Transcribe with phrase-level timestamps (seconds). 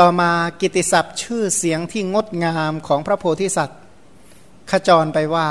[0.00, 3.80] ต่อมากิติศัพท์ชื่อเสียงที่งดงามของพระโพธิสัตว์
[4.70, 5.46] ขจรไปว่า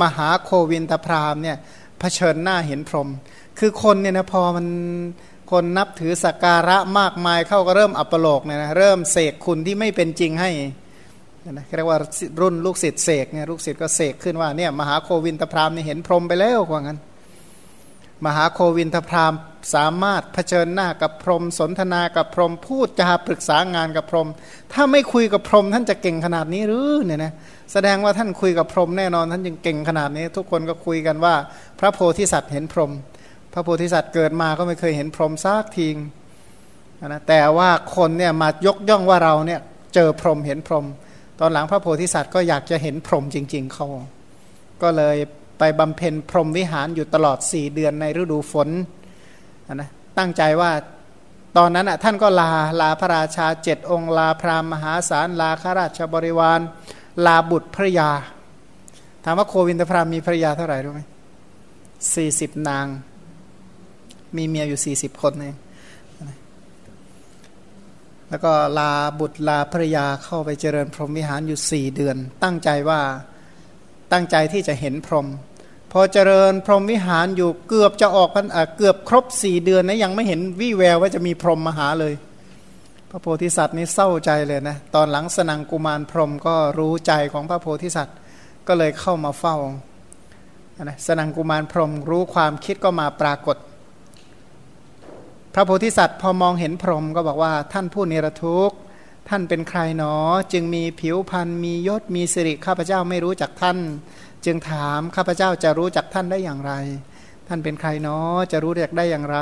[0.00, 1.56] มหาโควินทพรามเนี่ย
[1.98, 3.08] เผชิญหน้าเห็นพรหม
[3.58, 4.66] คือคนเนี่ยนะพอมัน
[5.50, 10.50] คนนับถือสักการะมากมายเข้าก็เริ่มอัปโลกเนี่ยนะเริ่มเสกคุณที่ไม่เป็นจริงให้
[11.50, 11.98] นะเรียกว่า
[12.40, 16.98] รุ่นลูกศิษย์เสกเนี่ยลูกศิษย์ก็เสกขึ้นว่าเนี่ยมหาโควินทพรามเนี่ยเห็นพรหมไปแล้วว่างั้น
[18.26, 19.34] มหาโควินทพราม
[19.74, 24.28] สามารถเผชิญหน้ากับพรหมสนทนากับพรหมพูดจาปรึกษางานกับพรหม
[24.72, 27.32] ถ้าไม่คุยกับพรหมท่านจะเก่งขนาดนี้หรือเนี่ยนะ
[27.72, 31.34] แสดงว่าท่านคุยกับพรหมแน่นอนท่านยังเก่งขนาดนี้ ทุกคนก็คุยกันว่า
[31.80, 32.92] พระโพธิสัตว์เห็นพรหม
[33.52, 35.96] พระโพธิสัตว์เกิดมาก็ไม่เคยเห็นพรหมซากทีง
[37.06, 39.60] นะแต่ว่าคนเนี่ยมายกย่องว่าเราเนี่ย
[39.94, 40.86] เจอพรหมเห็นพรหม
[41.40, 43.86] ตอนหลังพระโพธิสัตว์ก็อยากจะเห็นพรหมจริง ๆเขา
[44.82, 45.16] ก็เลย
[45.58, 48.68] ไปบำเพ็ญพรหมวิหารอยู่ตลอดสี่เดือนในฤดูฝน
[49.74, 50.70] นะตั้งใจว่า
[51.56, 56.60] ตอนนั้นอะท่านก็ลาลาพระราชาเจ็ดองค์ลาพราหมณ์มหาศาลลาข้าราชบริวาร
[57.26, 58.10] ลาบุตรภรยา
[59.24, 61.00] ถามว่าโควินทพรามมีภรยาเท่าไหร่รู้ไหม
[62.14, 62.86] สี่สิบนาง
[64.36, 65.56] มีเมียอยู่สี่สิบคนเอง
[68.28, 73.00] แล้วก็ลาบุตรลาภรยาเข้าไปเจริญพรหมวิหารอยู่สี่เดือน ตั้งใจว่า
[74.12, 75.26] ตั้งใจที่จะเห็นพรหม
[75.92, 78.46] พอเจริญพรหมวิหารอยู่เกือบจะออกพัน
[78.76, 82.14] เกือบครบสี่เดือนนะยังไม่เห็นวี่แววว่าจะมีพรหมมาหาเลย
[83.10, 88.16] พระโพธิสัตว์นี่เศร้าใจเลยนะตอนหลังสนังกุมารพรหมก็รู้ใจของพระโพธิสัตว์
[88.68, 89.56] ก็เลยเข้ามาเฝ้า
[90.82, 93.56] นะสนังกุมารพรหมรู้ความคิดก็มาปรากฏ
[95.54, 98.76] พระโพธิสัตว์พอมองเห็นพรหมก็บอกว่าท่านผู้เนรทุกข์
[99.28, 100.14] ท่านเป็นใครหนอ
[100.52, 103.78] จึงมีผิวพรรณมียศมีสิริข้าพเจ้าไม่รู้จักท่าน
[104.44, 106.72] จึงถามข้าพเจ้าจะรู้จักท่านได้อย่างไร
[107.48, 109.38] ท่านเป็นใครเนาะจะรู้จักได้อย่างไร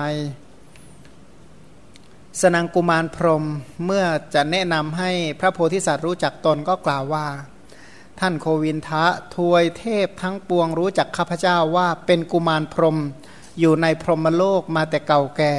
[2.41, 3.45] สนังกุมารพรม
[3.85, 4.05] เมื่อ
[4.35, 5.11] จะแนะนำให้
[5.41, 7.27] พระโพธิสัตว์รู้จักตนก็กล่าวว่า
[8.21, 9.05] ท่านโควินทะ
[9.35, 12.99] ทวยเทพทั้งปวงรู้จักข้าพเจ้าว่าเป็นกุมารพรม
[13.61, 15.55] อยู่ในพรหมโลกมาแต่เก่าแก่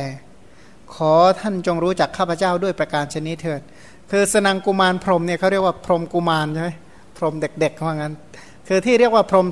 [0.94, 3.62] ขอท่านจงรู้จักข้าพเจ้าด้วยประการชนิดเถิด
[4.12, 6.70] คือสนังกุมารพรมเนี่ยเขาเรียกว่าพรมกุมารใช่ไหม
[7.18, 8.14] พรมเด็กๆว่างั้น
[8.72, 9.48] คือที่เรียกว่าพรหม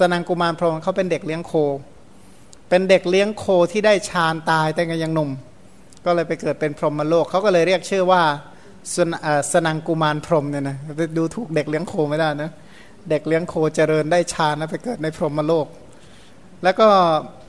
[0.00, 1.52] สนังกุมารพรหมเขาเป็นเด็กเลี้ยงโค
[2.68, 5.30] เป็นเด็กเลี้ยงโคที่ได้ฌานตายแต่ยังหนุ่ม
[6.04, 8.22] ก็เลยไปเกิดเป็นพรหมโลกเขาก็เลยเรียกชื่อว่า
[8.94, 9.08] สน
[9.52, 10.76] สนังกุมารพรหมเนี่ยนะ
[11.16, 12.50] ดูถูกเด็กเลี้ยงโคไม่ได้นะ
[13.10, 15.66] เด็กเลี้ยงโคเจริญได้ฌานแล้วไปเกิดในพรหมโลก
[16.62, 16.86] แล้วก็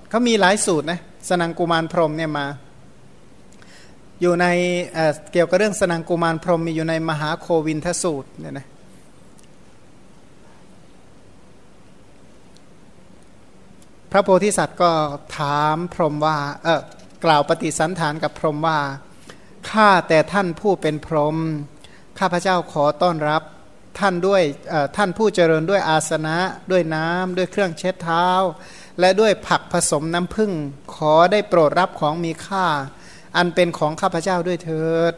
[0.09, 0.99] เขามีหลายสูตรนะ
[1.29, 2.45] สนังกุมารพรหมเนี่ยมา
[4.21, 4.45] อยู่ใน
[4.93, 8.67] เเกี่ยวกับเรื่องสนังกุมารพรหมมีอยู่ในมหาโควินทสูตรเนี่ยนะ
[14.15, 14.91] พระโพธิสัตว์ก็
[15.37, 16.81] ถามพรหมว่าเออ
[17.25, 18.79] กล่าวปฏิสันฐานกับพรหมว่า
[19.69, 21.37] ข้าแต่ท่านผู้เป็นพรหม
[22.19, 23.41] ข้าพเจ้าขอต้อนรับ
[23.99, 24.41] ท่านด้วย
[24.97, 26.37] ท่านผู้เจริญด้วยอาสนะ
[26.71, 28.27] ด้วยน้ำด้วยเครื่องเช็ดเท้า
[28.99, 30.51] และด้วยผักผสมน้ำผึ้ง
[30.95, 32.65] ขอได้โปรดรับของมีค่า
[33.37, 35.13] อันเป็นของข้าพเจ้าด้วยเถิด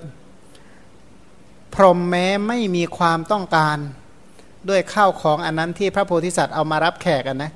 [1.74, 3.78] พรหมแม้ไม่มีความต้องการ
[4.70, 7.54] ด้วยข้าวของอันนั้นที่พระโพธิสัตว์เอามารับแขกนนะ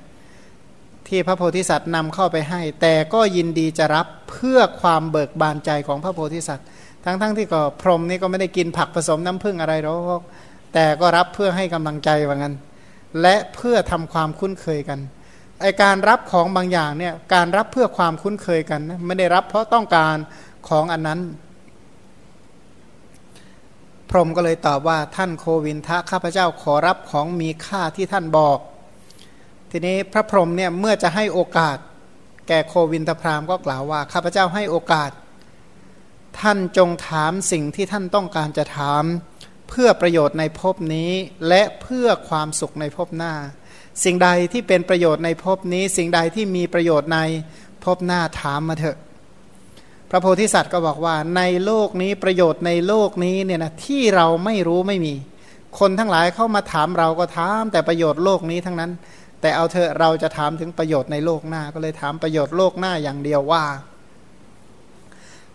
[1.10, 6.68] ที่พระโพธิสัตว์นำเข้าไปให้ แต่ก็ยินดีจะรับเพื่อความเบิกบานใจของพระโพธิสัตว์
[7.06, 10.22] ทั้งๆทที่ก็พรหมนี่ก็ไม่ได้กินผักผสมน้ำผึ้งอะไรหรอก
[10.74, 12.56] แต่ก็รับเพื่อให้กำลังใจว่างั้น
[13.22, 15.00] และเพื่อทำความคุ้นเคยกัน
[15.62, 20.18] ไอการรับของบางอย่างเนี่ยการรับเพื่อความคุ้นเคยกันนะไม่ได้รับเพราะต้องการ
[20.70, 21.20] ของอันนั้น
[24.10, 28.60] พรหมก็เลยตอบว่าท่านโควินทะข้าพเจ้าขอรับของมีค่าที่ท่านบอก
[29.72, 31.78] ทีนี้พระพรหมเนี่ยเมื่อจะให้โอกาส
[32.48, 35.12] แก่โควินทพรามก็กล่าวว่าข้าพเจ้าให้โอกาส
[36.40, 39.04] ท่านจงถามสิ่งที่ท่านต้องการจะถาม
[39.70, 41.12] เพื่อประโยชน์ในภพนี้
[41.48, 43.34] และเพื่อความสุขในภพหน้า
[44.04, 47.20] สิ่งใดที่เป็นประโยชน์ในภพนี้ สิ่งใดที่มีประโยชน์ใน
[47.84, 48.98] ภพหน้าถามมาเถอะ
[50.10, 55.14] พระโพธิสัตว์ก็บอกว่าในโลกนี้ประโยชน์ในโลกนี้เนี่ยนะที่เราไม่รู้ไม่มี
[55.80, 58.92] คนทั้งหลายเข้ามาถามเราก็ถามแต่ประโยชน์โลกนี้ทั้งนั้น
[59.42, 63.66] แต่เอาเถอะเราจะถามถึงประโยชน์ในโลกหน้า ก็เลยถามประโยชน์โลกหน้าอย่างเดียวว่า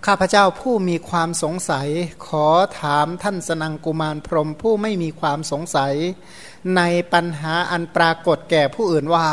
[0.06, 1.88] ข้าพเจ้าผู้มีความสงสัย
[2.26, 2.48] ขอ
[2.81, 5.94] ถามท่านสนังกุมารพรหมผู้ไม่มีความสงสัย
[6.76, 6.82] ใน
[7.12, 9.28] ปัญหาอันปรากฏแก่ผู้อื่นว่า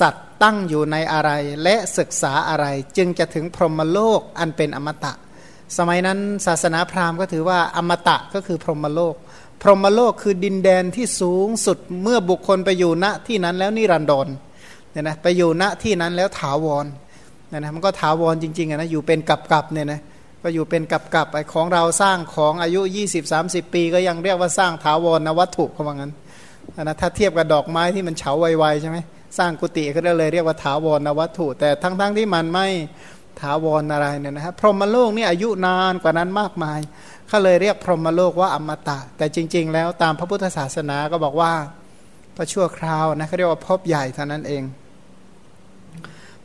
[0.00, 1.30] สัตว์ตั้งอยู่ในอะไร
[1.62, 2.66] และศึกษาอะไร
[2.96, 5.12] จึงจะถึงพรหมโลกอันเป็นอมตะ
[5.78, 9.14] สมัยนั้นศาสนาพราหมณ์ก็ถือว่าอมตะก็คือพรหมโลก
[9.62, 14.28] พรหมโลกคือดินแดนที่สูงสุดเมื่อบุคคลไปอยู่ณที่นั้นแล้วนิรันดร
[14.90, 16.86] เนี่ยนะไปอยู่ณที่นั้นแล้วถาวร
[17.48, 20.00] เนี่ยนะมันก็ถาวรจริงๆนะอยู่เป็นกับกับเนี่ยนะ
[20.42, 22.80] ก็อยู่เป็นกับกับไอ้ของเราสร้างของอายุ
[23.26, 26.12] 20-30 ปี ก็ยังเรียกว่าสร้างถาวรนะวัตถุเขาว่างั้น
[26.82, 28.98] นะถ้าเทียบกับดอกไม้ที่มันเฉาไวๆใช่ไหม
[29.38, 32.66] สร้างกุฏิก็เลยเรียกว่าถาวรนวัตถุ แต่ทั้งๆทที่มันไม่
[33.40, 36.80] ถาวรอะไรเนี่ยนะฮะพรหมโลกนี่อายุนานกว่านั้นมากมาย
[37.30, 41.52] เขาเลยเรียกพรหมโลกว่าอมตะ แต่จริง ๆ แล้วตามพระพุทธศาสนาก็บอกว่า
[42.36, 44.62] ก็ชั่วคราวนะเขาเรียกว่าพบใหญ่เท่านั้นเอง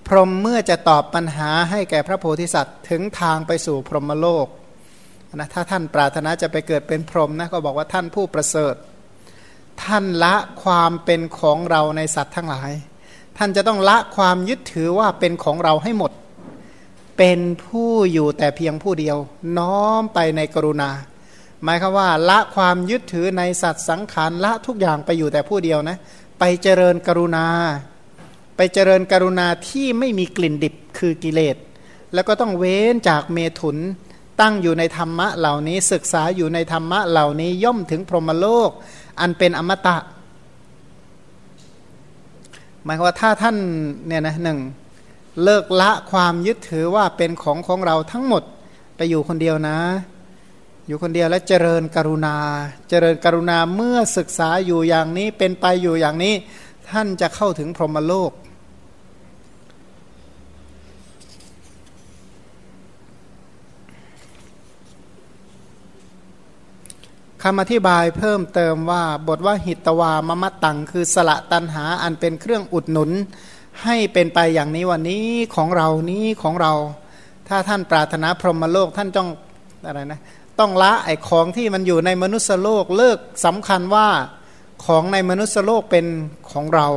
[0.08, 4.48] พรหมเมื่อจะตอบปัญหาให้แก่พระโพธิสัตว์ ถึงทางไปสู่พรหมโลก
[5.36, 8.76] นะถ้าท่านปรารถนาจะไปเกิดเป็นพรหมนะก็บอกว่าท่านผู้ประเสริฐ
[9.84, 12.72] ท่านละความเป็นของเราในสัตว์ทั้งหลาย
[13.38, 16.12] ท่านจะต้องละความยึดถือว่าเป็นของเราให้หมด
[17.18, 19.18] เป็นผู้อยู่แต่เพียงผู้เดียว
[19.58, 20.90] น้อมไปในกรุณา
[21.64, 25.98] หมายคือว่า ละความยึดถือในสัตว์สังขารละทุกอย่างไปอยู่แต่ผู้เดียวนะ
[26.40, 27.48] ไปเจริญกรุณา
[28.58, 31.56] ไปเจริญกรุณาที่ไม่มีกลิ่นดิบคือกิเลส
[32.14, 33.78] แล้วก็ต้องเว้นจากเมถุน
[34.42, 38.70] ตั้งอยู่ในธรรมะเหล่านี้ศึกษาอยู่ในธรรมะเหล่านี้ย่อมถึงพรหมโลก
[39.20, 39.98] อันเป็นอมตะ
[42.84, 43.58] หมายว่าถ้าท่าน
[44.08, 44.60] เนี่ยนะหนึ่ง
[45.44, 48.44] เลิกละความยึดถือว่าเป็นของของเราทั้งหมด
[48.96, 49.78] ไปอยู่คนเดียวนะ
[50.88, 52.38] อยู่คนเดียวแล้วเจริญกรุณา
[52.90, 56.34] เจริญกรุณาเมื่อศึกษาอยู่อย่างนี้เป็นไปอยู่อย่างนี้
[56.90, 58.32] ท่านจะเข้าถึงพรหมโลก
[67.44, 73.12] คำอธิบายเพิ่มเติมว่าบทว่าหิตวามมะตัง คือสละตันหาอันเป็นเครื่องอุดหนุน
[73.84, 75.26] ให้เป็นไปอย่างนี้วันนี้
[75.56, 76.74] ของเรานี้ของเรา
[77.48, 79.30] ถ้าท่านปรารถนาพรหมโลกท่านต้อง
[79.86, 80.20] อะไรนะ
[80.60, 84.08] ต้องละไอ้ของที่มันอยู่ในมนุษยโลกเลิกสำคัญว่า
[84.86, 86.06] ของในมนุษยโลกเป็น
[86.52, 86.88] ของเรา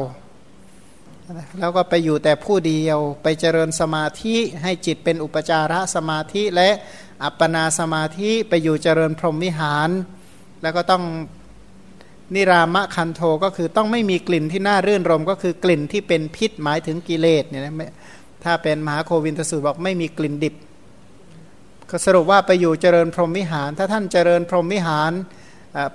[1.60, 6.70] แล้วก็ไปอยู่แต่ผู้เดียวไปเจริญสมาธิให้จิตเป็นอุปจาระสมาธิและ
[7.24, 9.88] อัปปนาสมาธิไปอยู่เจริญพรหมวิหาร
[10.62, 11.04] แล้วก็ต้อง
[12.34, 17.92] นิรามะคันโทก็คือต้องไม่มีกลิ่นที่น่ารื่นรม ก็คือกลิ่นที่เป็นพิษหมายถึงกิเลสเนี่ยนะ
[18.44, 20.54] ถ้าเป็นมหาโควินทสูตรบอกไม่มีกลิ่นดิบ
[21.90, 25.12] ก็สรุปว่าไปอยู่เจริญพรหมวิหาร ถ้าท่านเจริญพรหมวิหาร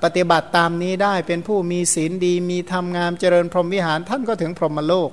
[0.03, 5.09] ปฏิบัติตามนี้ได้เป็นผู้มีศีลดีมีธรรมงามเจริญพรหมวิหาร ท่านก็ถึงพรหมโลก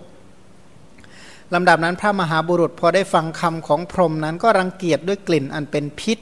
[1.55, 6.19] ลำดับนั้นพระมหาบุรุษพอได้ฟังคำของพรหมนั้นก็รังเกียจด้วยกลิ่นอันเป็นพิษ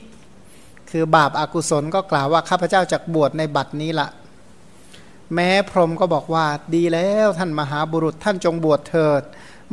[0.91, 4.09] คือบาปอากุศลก็กล่าวว่าข้าพเจ้าจากบวชในบัดนี้ละ
[5.35, 9.23] แม้พรหมก็บอกว่าดีแล้วท่านมหาบุรุษท่านจงบวชเถิด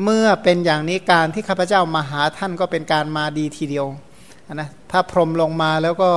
[0.04, 3.86] เมื่อเป็นอย่างนี้การที่ข้าพเจ้ามาหาท่านก็เป็นการมาดีทีเดียว
[4.54, 6.10] นะถ้าพรหมลงมาแล้วก็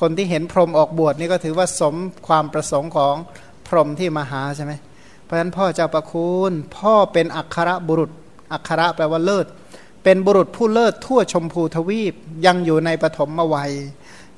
[0.00, 1.94] คนที่เห็นพรหมออกบวชนี่ก็ถือว่าสม
[2.28, 3.14] ความประสงค์ของ
[3.68, 4.72] พรหมที่มาหาใช่ไหม
[5.22, 8.10] เพราะฉะนั้นพ่อเจ้าประคุณพ่อเป็นอัครบุรุษ
[8.52, 9.46] อัครแปลว่าเลิศ
[10.04, 12.14] เป็นบุรุษผู้เลิศทั่วชมพูทวีป
[12.46, 13.72] ยังอยู่ในปฐมวัย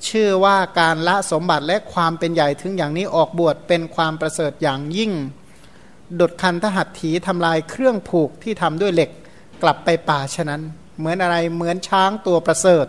[0.09, 5.11] ชื่อว่าการละสมบัติและความเป็นใหญ่ถึงอย่างนี้ออกบวชเป็นความประเสริฐอย่างยิ่ง
[6.19, 9.09] ดดคันทหัตถีทำลายเครื่องผูกที่ทำด้วยเหล็ก
[9.61, 10.61] กลับไปป่าฉะนั้น
[10.97, 12.85] เหมือนอะไรเหมือนช้างตัวประเสริฐ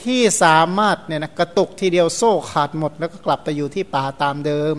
[0.00, 4.76] ที่สามารถเนี่ยนะกระตุกทีเดียวโซ่ขาดหมด แล้วก็กลับไปอยู่ที่ป่าตามเดิม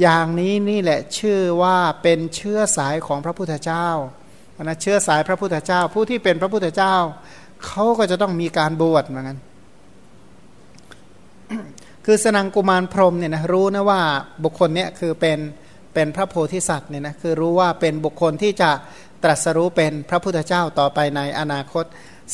[0.00, 3.88] อย่างนี้นี่แหละชื่อว่าเป็นเชื้อสายของพระพุทธเจ้า
[4.62, 6.94] นะเชื้อสายพระพุทธเจ้า ผู้ที่เป็นพระพุทธเจ้า
[7.66, 9.38] เขาก็จะต้องมีการบวชเหมือนกัน
[12.06, 14.00] คือสนังกุมารพรมเนี่ยนะรู้นะว่า
[14.44, 15.38] บุคคลเนี้ยคือเป็น
[15.94, 18.70] เป็นพระโพธิสัตว์เนี่ยนะคือรู้ว่าเป็นบุคคลที่จะ
[19.22, 21.84] ตรัสรู้เป็นพระพุทธเจ้าต่อไปในอนาคต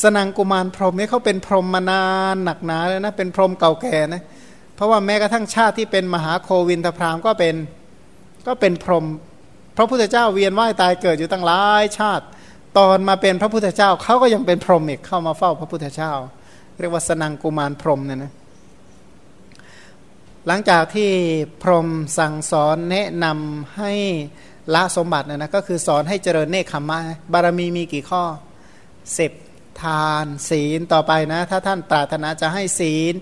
[0.03, 2.05] สนังกุมารพรมนี่เขาเป็นพรหมมานา
[2.35, 4.23] นหนักหนาเลยนะเป็นพรหมเก่าแก่นะ
[4.75, 7.55] เพราะว่าแม้กระทั่งชาติที่เป็นมหาโควินทพรามก็เป็น
[8.47, 9.07] ก็เป็นพรหม
[9.77, 12.25] พระพุทธเจ้าเวียนว่ายตายเกิดอยู่ตั้งหลายชาติ
[12.79, 16.13] ตอนมาเป็นพระพุทธเจ้าเขาก็ยังเป็นพรหมอีกเข้ามาเฝ้าพระพุทธเจ้า
[16.79, 18.33] เรียกว่าสนังกุมารพรหมเนี่ยนะ
[20.49, 21.11] หลังจากที่
[21.63, 21.89] พรหม
[22.19, 23.93] สั่งสอนแนะนำให้
[24.75, 27.01] ละสมบัตินะนะก็คือสอนให้เจริญเนคขมมะ
[27.33, 28.25] บารมีมีกี่ข้อ
[29.19, 29.33] สิบ
[29.83, 33.15] ทานศีลต่อไปนะ ถ้าท่านปรารถนาจะให้ศีล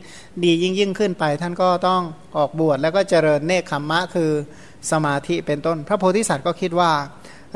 [0.44, 2.02] ดียิ่งยิ่งขึ้นไป ท่านก็ต้อง
[2.36, 4.30] ออกบวชแล้วก็เจริญเนคขมมะคือ
[4.90, 6.92] สมาธิเป็นต้น พระโพธิสัตว์ก็คิดว่า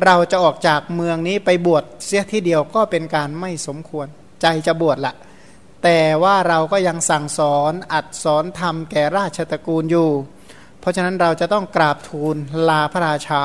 [0.05, 4.07] เราจะออกจากเมืองนี้ไปบวชเสียที่เดียวก็เป็นการไม่สมควร
[4.43, 5.15] ใจจะบวชละ
[5.83, 10.09] แต่ว่าเราก็ยังสั่งสอนอัดสอนทำแก่ราชตระกูลอยู่
[10.81, 12.37] เพราะฉะนั้นเราจะต้องกราบทูล
[12.69, 13.43] ลาพระราชา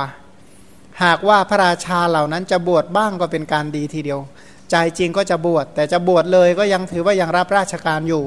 [1.04, 4.20] หากว่าพระราชาเหล่านั้นจะบวชบ้างก็เป็นการดีทีเดียว
[4.72, 8.24] ใจจริงก็จะบวช แต่จะบวชเลยก็ยังถือว่ายังรับราชการอยู่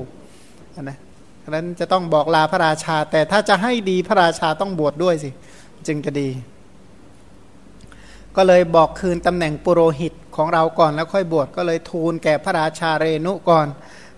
[0.83, 0.99] นะ
[1.43, 5.31] ฉะนั้นจะต้องบอกลาพระราชา แต่ถ้าจะให้ดีพระราชาต้องบวชดด้วยสิ
[5.87, 6.29] จึงจะดี
[8.37, 13.67] ก็เลยบอกคืนตำแหน่งปุโรหิต ของเราก่อนแล้วค่อยบวชก็เลยทูลแก่พระราชาเรนุก่อน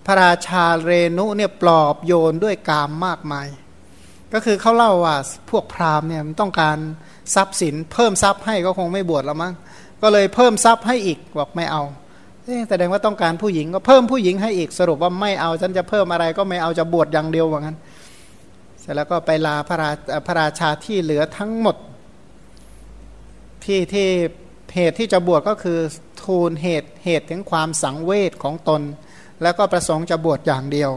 [0.07, 3.49] พระราชาเรนุเนี่ยปลอบโยนด้วยกามมากมาย
[4.33, 5.17] ก็คือเขาเล่าว่า
[5.51, 6.79] พวกพราหมณ์เนี่ยมันต้องการ
[7.35, 9.55] ทรัพย์สิน เพิ่มทรัพย์ให้ก็คงไม่บวชแล้วมั้ง
[10.03, 11.83] ก็เลยเพิ่มทรัพย์ให้อีกบอกไม่เอา
[12.69, 17.77] แสดงว่าต้องการผู้หญิงก็เพิ่มผู้หญิงให้อีกสรุปว่าไม่เอาฉันจะเพิ่มอะไรก็ไม่เอาจะบวชอย่างเดียวว่างั้น
[18.81, 19.91] เสร็จแล้วก็ไปลาพระรา
[20.27, 21.77] พระราชาที่เหลือทั้งหมด
[23.65, 24.09] ที่ที่
[24.75, 25.79] เหตุที่จะบวชก็คือ
[26.23, 28.83] ทูลเหตุเหตุถึงความสังเวชของตน
[29.43, 30.91] แล้วก็ประสงค์จะบวชอย่างเดียว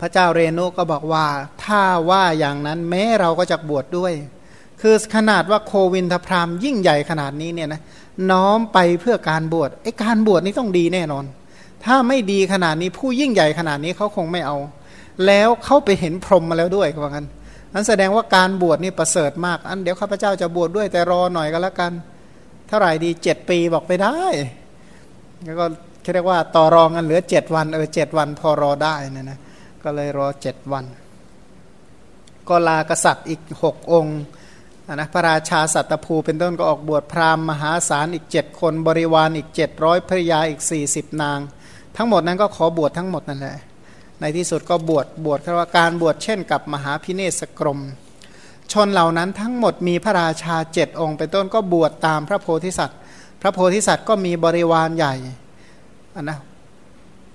[0.00, 1.26] พระเจ้าเรนุก็บอกว่า
[1.64, 4.12] ถ้าว่าอย่างนั้นแม้เราก็จะบวชดด้วย
[4.80, 7.80] คือขนาดว่าโควินทพรามยิ่งใหญ่ขนาดนี้เนี่ยนะ
[8.30, 11.24] น้อมไปเพื่อการบวชไอ้การบวชนี่ต้องดีแน่นอน
[11.84, 14.56] ถ้าไม่ดีขนาดนี้ผู้ยิ่งใหญ่ขนาดนี้เขาคงไม่เอา
[15.26, 17.26] แล้วเขาไปเห็นพรหมมาแล้วด้วยว่างั้น
[17.74, 21.92] นั้นแสดงว่าการบวชนี่ประเสริฐมากอันเดี๋ยวข้าพเจ้าจะบวชดด้วยแต่รอหน่อยก็แล้วกัน
[22.68, 24.16] เท่าไหร่ดีเจ็ดปีบอกไปได้
[25.44, 25.64] แล้วก็
[26.14, 29.38] เรียกว่าต่อรองกันเหลือเจ็ดวันเออเจ็ดวันพอรอได้นะนะ
[29.84, 30.84] ก็เลยรอเจ็ดวัน
[32.48, 34.18] ก็ลากษัตริย์อีกหกองค์
[34.94, 41.38] นะพระราชาสัตภูเป็นต้นก็ออกบวชพราหมณ์มหาศาลอีกเจ็ดคนบริวารอีกเจ็ดร้อยภรยาอีกสี่สิบนาง
[41.96, 43.56] ทั้งหมดนั้นก็ขอบวชทั้งหมดนั่นแหละ
[44.20, 47.80] ในที่สุดก็บวชบวชคือว่าการบวชเช่นกับมหาพิเนศกรม
[48.72, 52.98] ชนเหล่านั้นทั้งหมดมีพระราชาเจ็ดองค์ เป็นต้นก็บวชตามพระโพธิสัตว์
[53.42, 55.14] พระโพธิสัตว์ก็มีบริวารใหญ่
[56.14, 56.38] นนะ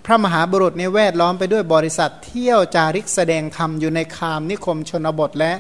[0.05, 5.53] พระมหาบุรุษในแวดล้อมไปด้วยบริษัทเที่ยวจาริกแสดงธรรมอยู่ในคามนิคมชนบทและ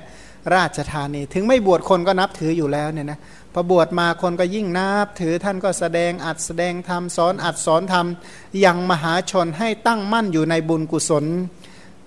[0.55, 3.19] ราชธานี ถึงไม่บวชคนก็นับถืออยู่แล้วเนี่ยนะ
[3.53, 8.07] พอบวชมาคนก็ยิ่งนับ ถือท่านก็แสดงอัดแสดงธรรมสอนอัดสอนธรรม
[8.65, 11.25] ยังมหาชนให้ตั้งมั่นอยู่ในบุญกุศล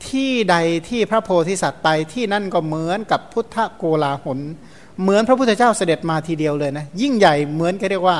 [0.08, 0.56] ที่ใด
[0.88, 4.38] ที่พระโพธิสัตว์ไปที่นั่นก็เหมือนกับพุทธโกลาหล
[5.02, 8.18] เหมือนพระพุทธเจ้าเสด็จมาทีเดียวเลยนะยิ่งใหญ่เหมือนกันเรียกว่า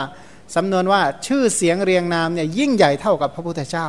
[0.56, 3.86] สำนวนว่าชื่อเสียงเรียงนามเนี่ยยิ่งใหญ่เท่ากับพระพุทธเจ้า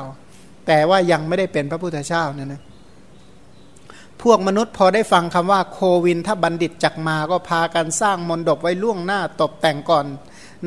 [0.67, 2.61] แต่ว่ายังไม่ได้เป็นพระพุทธเจ้าเนี่ยนะ
[4.23, 10.05] พวกมนุษย์พอได้ฟังคำว่าโควินถ้าบัณฑิตจักมาก็พากันสร้างมนดบไว้ล่วงหน้าตกแต่งก่อน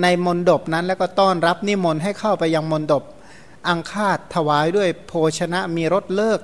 [0.03, 3.05] ในมนดบนั้นแล้วก็ต้อนรับนิมนต์ให้เข้าไปยังมนดบ
[3.69, 6.39] อังคาดถวายด้วยโภชนะมีรถเลิก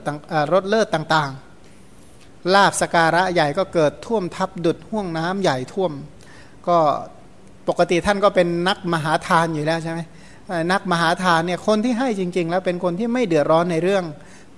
[0.53, 5.93] รถเลิศต่างๆ ลาบสการะใหญ่ก็เกิดท่วมทับดุดห่วงน้ำใหญ่ท่วม
[6.69, 6.79] ก็
[7.69, 10.01] ปกติท่านก็เป็นนักมหาทานอยู่แล้วใช่ไหม
[10.73, 14.05] นักมหาทานเนี่ยคนที่ให้จริง ๆ แล้วเป็นคนที่ไม่เดือดร้อนในเรื่อง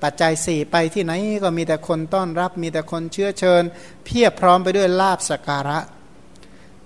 [0.03, 1.13] ปัจจัยสี่ไปที่ไหน
[1.43, 3.63] ก็มีแต่คนต้อนรับ มีแต่คนเชื้อเชิญ
[4.05, 5.79] เพียบพร้อมไปด้วยลาบสการะ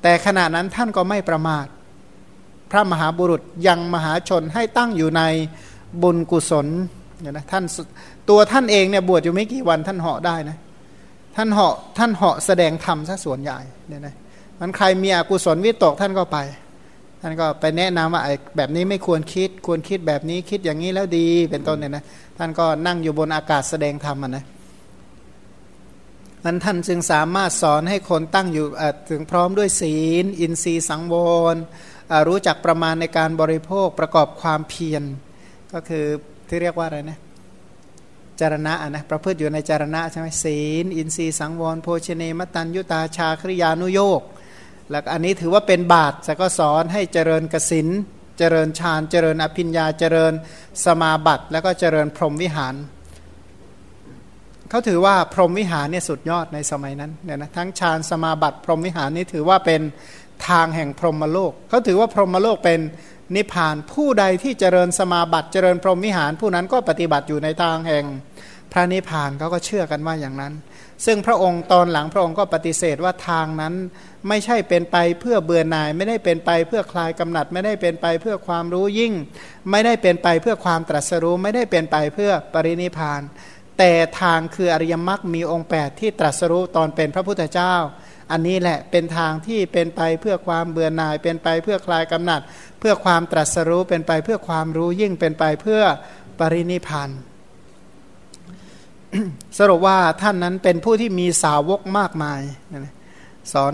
[0.02, 1.66] แต่ขณะนั้นท่านก็ไม่ประมาท
[2.70, 5.22] พระมหาบุรุษยังมหาชนให้ตั้งอยู่ใน
[6.02, 6.66] บุญกุศล
[7.20, 7.64] เนี่ยนะท่าน
[8.28, 10.56] ตัวท่านเองเนี่ยบวชอยู่ไม่กี่วันท่านเหาะได้นะ
[11.36, 14.14] ท่านเหาะท่านเหาะแสดงธรรมซะส่วนใหญ่เนี่ยนะ
[14.60, 16.38] มันใครมีอกุศลวิตกท่านก็ไป
[17.24, 18.22] ท่านก็ไปแนะนำว่า
[18.56, 22.04] แบบนี้ไม่ควรคิด ควรคิดแบบนี้คิดอย่างนี้แล้วดีเป็นต้นเนี่ยนะ
[22.38, 24.44] ท่านก็นั่งอยู่บนอากาศแสดงธรรมนะ
[26.44, 28.66] นั้นท่านจึงสามารถสอนให้คนตั้งอยู่
[29.10, 31.14] ถึงพร้อมด้วยศีล อินทรีย์สังว
[31.54, 31.56] ร
[32.28, 35.02] รู้จักประมาณในการบริโภคประกอบความเพียร
[35.72, 36.04] ก็คือ
[36.48, 37.18] ที่เรียกว่าอะไรนะ
[38.40, 44.22] จารณะนะประพฤติอยู่ในจารณะใช่ไหมศีล อินทรีย์สังวร โภชเนมตันยุตาชาคริยานุโยก
[44.92, 47.88] แล้วอันนี้ถือว่าเป็นบาตรแต่ก็สอนให้เจริญกสิน
[48.38, 50.32] เจริญฌานเจริญอภิญญาเจริญ
[50.84, 52.74] สมาบัติแล้วก็เจริญพรหมวิหาร
[54.70, 59.80] เขาถือว่าพรหมวิหารเนี่ยสุดยอดในสมัยนั้นเนี่ยนะทั้งฌานสมาบัติ พรหมวิหารนี่ถือว่าเป็น
[60.48, 62.80] ทางแห่งพรหมโลกเขาถือว่าพรหมโลกเป็น
[63.36, 68.04] นิพพานผู้ใดที่เจริญสมาบัติเจริญพรหมวิหาร ผู้นั้นก็ปฏิบัติอยู่ในทางแห่ง
[68.72, 70.52] พระนิพพานเขาก็เชื่อกันว่าอย่างนั้น
[71.06, 73.74] ซึ่งพระองค์ตอนหลังพระองค์ก็ปฏิเสธว่าทางนั้น
[74.28, 79.12] ไม่ใช่เป็นไปเพื่อเบื่อหน่าย ไม่ได้เป็นไปเพื่อคลายกำหนัด ไม่ได้เป็นไปเพื่อความรู้ยิ่ง
[79.70, 83.22] ไม่ได้เป็นไปเพื่อความตรัสรู้ ไม่ได้เป็นไปเพื่อปรินิพาน
[83.78, 87.74] แต่ทางคืออริยมรรคมีองค์ 8 ที่ตรัสรู้ตอนเป็นพระพุทธเจ้า
[88.30, 92.40] อันนี้แหละเป็นทางที่เป็นไปเพื่อความเบื่อหน่าย เป็นไปเพื่อคลายกำหนัด
[92.80, 95.82] เพื่อความตรัสรู้เป็นไปเพื่อความรู้ยิ่งเป็นไปเพื่อ
[96.38, 97.10] ปรินิพาน
[99.58, 102.40] สรุปว่าท่านนั้นเป็นผู้ที่มีสาวกมากมาย
[103.52, 103.72] สอน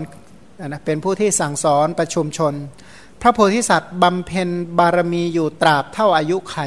[0.67, 2.53] นะเป็นผู้ที่สั่งสอนประชุมชน
[3.21, 6.57] พระโพธิสัตว์บำเพ็ญบารมีอยู่ตราบเท่าอายุไข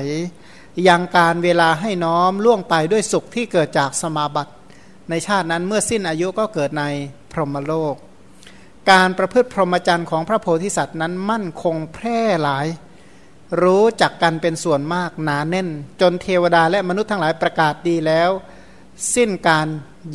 [0.89, 4.53] ยังการเวลาให้น้อมล่วงไปด้วยสุขที่เกิดจากสมาบัติ
[5.11, 6.85] ในชาตินั้นเมื่อสิ้นอายุก็เกิดใน
[7.33, 7.95] พรหมโลก
[8.91, 12.67] การประพฤติพรหมจรรย์ของพระโพธิสัตว์นั้นมั่นคงแพร่หลาย
[13.63, 15.69] รู้จักกันเป็นส่วนมากหนาแน่น
[16.01, 18.31] จนเทวดาและมนุษย์ทั้งหลายประกาศดีแล้ว
[19.15, 19.67] สิ้นการ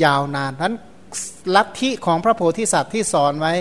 [0.04, 0.74] ยาวนานนั้น
[1.56, 3.54] ลัทธิของพระโพธิสัตว์ที่สอนไว้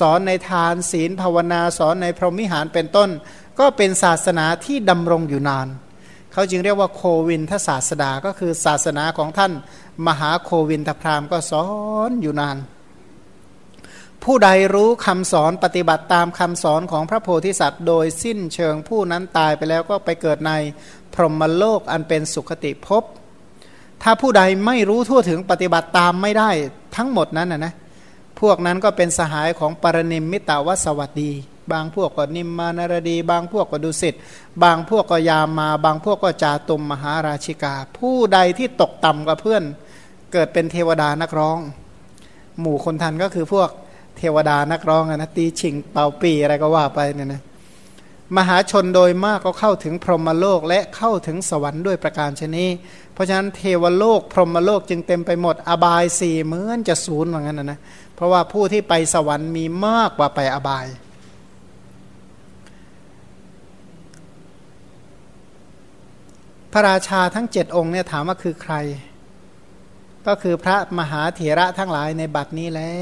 [0.00, 3.10] สอนในทานศีลภาวนาสอนในพรหมิหารเป็นต้น
[3.58, 5.68] ก็เป็นศาสนาที่ดำรงอยู่นาน
[6.32, 9.52] เขาจึงเรียกว่าโควินทศาสดาก็คือศาสนาของท่าน
[10.06, 11.66] มหาโควินทพรามก็สอ
[12.08, 12.58] นอยู่นาน
[14.24, 20.52] ผู้ใดรู้คำสอนปฏิบัติตามคำสอนของพระโพธิสัตว์ โดยสิ้นเชิงผู้นั้นตายไปแล้วก็ไปเกิดใน
[21.14, 23.04] พรหมโลกอันเป็นสุขติภพ
[24.02, 26.50] ถ้าผู้ใดไม่รู้ทั่วถึงปฏิบัติตามไม่ได้
[26.96, 27.72] ทั้งหมดนั้นนะนะ
[28.40, 31.30] พวกนั้นก็เป็นสหายของปรนิมมิตาวสวัสดี
[31.72, 34.14] บางพวกก็นิมมานารดี บางพวกก็ดุสิต
[34.62, 39.62] บางพวกก็ยามา บางพวกก็จาตุมมหาราชิกา ผู้ใดที่ตกต่ำกว่าเพื่อน
[40.32, 41.58] เกิดเป็นเทวดานักร้อง
[42.60, 43.68] หมู่คนทันก็คือพวก
[44.18, 47.42] เทวดานักร้องนะตีชิงเป่าปีอะไรก็ว่าไปเนี่ยนะ
[48.36, 52.66] มหาชนโดยมากก็เข้าถึงพรหมโลกและเข้าถึงสวรรค์ด้วยประการชนี
[53.12, 57.80] เพราะฉะนั้นเทวโลกพรหมโลกจึงเต็มไปหมด อบายสี่เหมือนจะศูนย์เหมือนกันนะนะ
[58.14, 60.86] เพราะว่าผู้ที่ไปสวรรค์มีมากกว่าไปอบาย
[66.72, 68.74] พระราชาทั้งเจ็ดองค์เนี่ยถามว่าคือใคร
[70.26, 72.92] ก็คือพระมหาเถระทั้งหลายในบัดนี้แหละ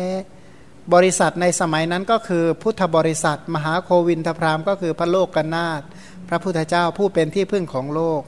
[0.94, 5.82] บริษัทในสมัยนั้นก็คือพุทธบริษัท มหาโควินทพรามก็คือพระโลกกนาถ
[6.28, 8.22] พระพุทธเจ้าผู้เป็นที่พึ่งของโลก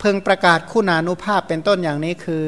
[0.00, 2.46] เพิ่งประกาศคุณานุภาพเป็นต้นอย่างนี้คือ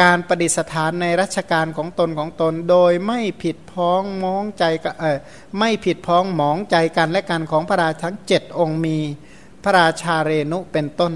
[0.00, 4.64] การประดิษฐานในรัชกาลของตนของตน โดยไม่ผิดพ้องมองใจ
[5.00, 5.18] เออ
[5.58, 8.98] ไม่ผิดพ้องหมองใจกันและกันของพระราชทั้งเจ็ดองค์มี
[9.64, 11.14] พระราชาเรนุเป็นต้น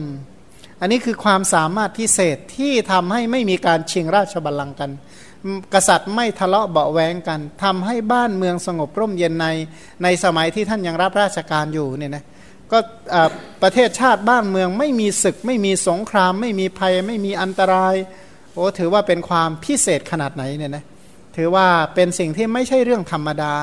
[0.81, 4.90] อันนี้คือความสามารถพิเศษที่ทำให้ไม่มีการชิงราชบัลลังก์กัน
[5.75, 9.49] กษัตริย์ไม่ทะเลาะเบาแวงกันทำให้บ้านเมืองสงบร่มเย็นใน
[10.02, 12.25] ในสมัยที่ท่านยังรับราชการอยู่เนี่ยนะ
[12.73, 12.78] ก็
[13.62, 17.94] ประเทศชาติบ้านเมืองไม่มีศึก ไม่มีสงคราม ไม่มีภัยไม่มีอันตราย
[18.54, 20.85] โอ้ถือว่าเป็นความพิเศษขนาดไหนเนี่ยนะ
[21.37, 23.54] ถือว่าเป็นสิ่งที่ไม่ใช่เรื่องธรรมดา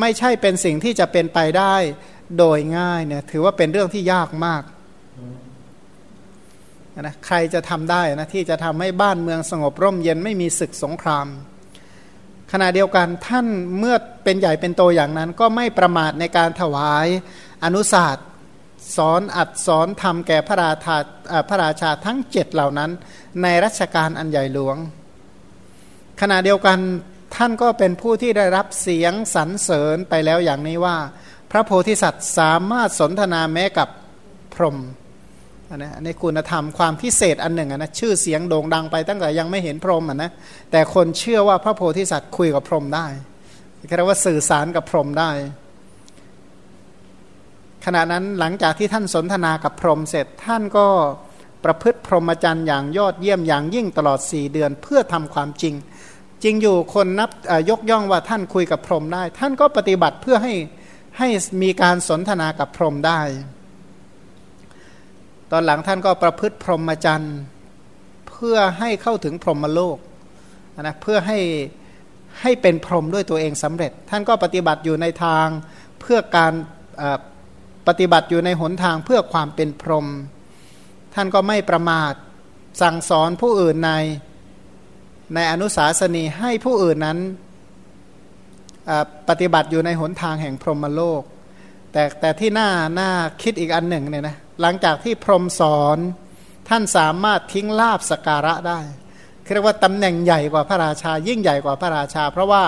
[0.00, 1.74] ไม่ใช่เป็นสิ่งที่จะเป็นไปได้
[2.38, 4.62] โดยง่ายเนี่ยถือว่าเป็นเรื่องที่ยากมาก
[7.02, 11.26] นะใครจะทำได้นะที่จะทำให้บ้านเมืองสงบร่มเย็นไม่มีศึกสงคราม
[12.52, 13.46] ขณะเดียวกันท่าน
[13.78, 17.06] เมื่อเป็นใหญ่เป็นโตอย่างนั้น ก็ไม่ประมาทในการถวาย
[17.64, 18.26] อนุศาสตร์
[18.96, 20.96] สอนอัดสอนทำแก่พระราชา
[21.48, 22.90] พระราชาทั้งเจ็ดเหล่านั้น
[23.42, 24.76] ในรัชกาลอันใหญ่หลวง
[26.20, 26.78] ขณะเดียวกัน
[27.36, 30.96] ท่านก็เป็นผู้ที่ได้รับเสียงสรรเสริญไปแล้วอย่างนี้ว่า
[31.50, 33.88] พระโพธิสัตว์สามารถสนทนาแม้กับ
[34.54, 34.76] พรหม
[35.82, 40.30] นะในคุณธรรมความพิเศษอันหนึ่งนะชื่อเสียงโด่งดังไปตั้งแต่ยังไม่เห็นพรหมนะ
[40.70, 43.06] แต่คนเชื่อว่าพระโพธิสัตว์คุยกับพรหมได้
[43.96, 45.30] เรียกว่าสื่อสารกับพรหมได้
[47.84, 50.86] ขณะนั้นหลังจากที่ท่านสนทนากับพรหมเสร็จท่านก็
[51.64, 55.74] ประพฤติพรหมจรรย์อย่างยอดเยี่ยมอย่างยิ่งตลอดสี่เดือนเพื่อทำความจริง
[56.42, 57.30] จริงอยู่คนนับ
[57.70, 60.54] ยกย่องว่าท่านคุยกับพรหมได้ ท่านก็ปฏิบัติเพื่อให้
[61.18, 61.28] ให้
[61.62, 63.20] มีการสนทนากับพรหมได้
[65.52, 67.36] ตอนหลังท่านก็ประพฤติพรหมจรรย์
[68.28, 69.98] เพื่อให้เข้าถึงพรหมโลก
[70.82, 71.38] นะเพื่อให้
[72.42, 75.46] ให้เป็นพรหมด้วยตัวเองสำเร็จ ท่านก็ปฏิบัติอยู่ในทาง
[76.00, 76.52] เพื่อการ
[77.88, 80.06] ปฏิบัติอยู่ในหนทางเพื่อความเป็นพรหม
[81.14, 82.12] ท่านก็ไม่ประมาท
[82.82, 83.92] สั่งสอนผู้อื่นใน
[85.34, 87.18] ในอนุสาสนีให้ผู้อื่นนั้น
[89.28, 91.22] ปฏิบัติอยู่ในหนทางแห่งพรหมโลก
[91.92, 92.68] แต่แต่ที่น่า
[93.00, 93.10] น่า
[93.42, 95.98] คิดอีกอันหนึ่งเนี่ยนะ หลังจากที่พรหมสอน
[96.68, 98.80] ท่านสามารถทิ้งลาบสการะได้
[99.52, 102.62] เรียกว่าตำแหน่งใหญ่กว่าพระราชา ยิ่งใหญ่กว่าพระราชา เพราะว่า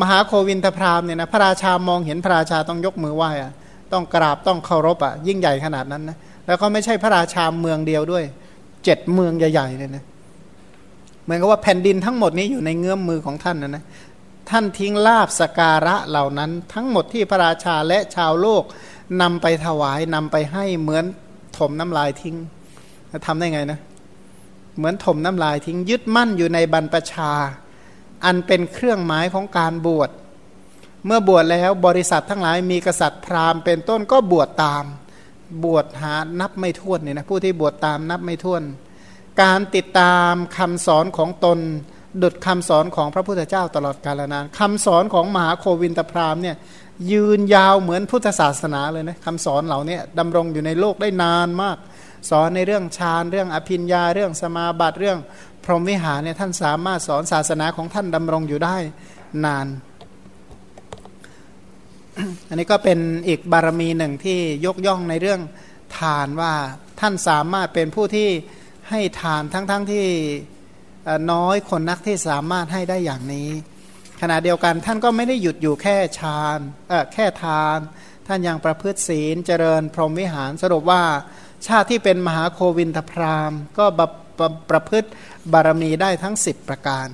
[0.00, 3.52] มหาโควินทพรามเนี่ยนะพระราชามองเห็นพระราชาต้องยกมือไหว้อะ
[3.92, 8.24] ต้องกราบต้องเคารพอะยิ่งใหญ่ขนาดนั้นนะแล้วก็ไม่ใช่พระราชาเมืองเดียวด้วย
[8.84, 10.04] เจ็ดเมืองใหญ่ๆเนี่ยนะ
[11.24, 13.84] เหมือนกับว่าแผ่นดินทั้งหมดนี้อยู่ในเงื้อมมือของท่านนะนะ
[14.50, 18.62] ท่านทิ้งลาบสการะเหล่านั้น ทั้งหมดที่พระราชาและชาวโลก
[19.20, 21.04] นำไปถวายนำไปให้เหมือน
[21.58, 22.36] ถมน้ำลายทิ้ง
[23.26, 23.80] ทำได้ไงนะ
[24.76, 27.32] เหมือนถมน้ำลายทิ้ง ยึดมั่นอยู่ในบรรพชา
[28.24, 30.10] อันเป็นเครื่องหมายของการบวช
[31.06, 34.84] เมื่อบวชแล้วบริษัททั้งหลายมีกษัตริย์พราหมณ์เป็นต้นก็บวชตาม
[35.64, 38.62] บวชหานับไม่ถ้วนเนี่ยนะผู้ที่บวชตามนับไม่ถ้วน
[39.42, 41.58] การติดตามคำสอนของตน
[42.22, 46.56] ดุดคำสอนของพระพุทธเจ้าตลอดกาลนานคำสอนของมหาโควินตพราหมณ์เนี่ย
[47.10, 51.76] ยืนยาวเหมือนพุทธศาสนาเลยนะคำสอนเหล่านี้ดำรงอยู่ในโลกได้นานมาก
[52.30, 55.18] สอนในเรื่องฌานเรื่องอภิญญาเรื่องสมาบัติเรื่อง
[55.64, 58.76] พรหมวิหารเนี่ยท่านสามารถสอนศาสนาของท่านดำรงอยู่ได้
[59.44, 59.66] นาน
[62.48, 65.40] อันนี้ก็เป็นอีกบารมีหนึ่งที่ยกย่องในเรื่อง
[65.98, 66.52] ทานว่า
[67.00, 68.28] ท่านสามารถเป็นผู้ที่
[68.90, 70.06] ให้ทานทั้งๆทที่
[71.32, 73.48] น้อยคนนักที่สามารถให้ได้อย่างนี้
[74.24, 76.58] ขณะเดียวกันท่านก็ไม่ได้หยุดอยู่แค่ฌาน
[76.88, 77.78] เออแค่ทาน
[78.26, 81.02] ท่านยังประพฤติศีลเจริญพรหมวิหารสรุปว่า
[81.66, 84.08] ชาติที่เป็นมหาโควินทพรามก็ประ
[84.70, 85.08] ประพฤติ
[85.52, 87.06] บารมีได้ทั้ง 10 ประการ